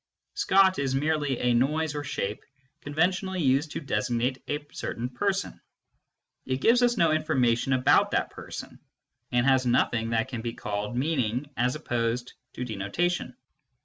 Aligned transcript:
Scott 0.33 0.79
is 0.79 0.95
merely 0.95 1.37
a 1.37 1.53
noise 1.53 1.93
or 1.93 2.03
shape 2.03 2.43
conventionally 2.81 3.39
used 3.39 3.69
to 3.73 3.79
designate 3.79 4.41
a 4.49 4.65
certain 4.73 5.07
person; 5.09 5.61
it 6.43 6.59
gives 6.59 6.81
us 6.81 6.97
no 6.97 7.11
information 7.11 7.71
about 7.71 8.09
that 8.09 8.31
person, 8.31 8.79
and 9.31 9.45
has 9.45 9.67
nothing 9.67 10.09
that 10.09 10.27
can 10.27 10.41
be 10.41 10.53
called 10.53 10.97
meaning 10.97 11.51
as 11.55 11.75
opposed 11.75 12.33
to 12.53 12.65
denotation. 12.65 13.35